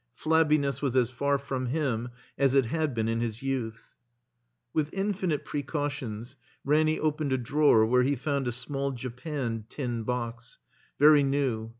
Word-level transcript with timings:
Plabbiness 0.19 0.81
was 0.81 0.95
as 0.95 1.11
far 1.11 1.37
from 1.37 1.67
him 1.67 2.09
as 2.35 2.55
it 2.55 2.65
had 2.65 2.95
been 2.95 3.07
in 3.07 3.21
his 3.21 3.43
youth. 3.43 3.93
With 4.73 4.91
infinite 4.93 5.45
precautions, 5.45 6.35
Ranny 6.65 6.99
opened 6.99 7.33
a 7.33 7.37
drawer 7.37 7.85
where 7.85 8.01
he 8.01 8.15
found 8.15 8.47
a 8.47 8.51
small 8.51 8.93
japanned 8.93 9.69
tin 9.69 10.01
box, 10.01 10.57
very 10.97 11.21
new. 11.21 11.69